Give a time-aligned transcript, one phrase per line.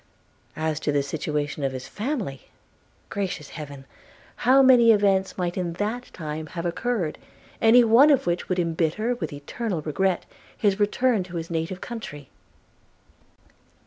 [0.55, 2.47] As to the situation of his family–
[3.09, 3.85] Gracious Heaven!
[4.37, 7.19] how many events might in that time have occurred,
[7.61, 10.25] any one of which would embitter, with eternal regret,
[10.57, 12.29] his return to his native country.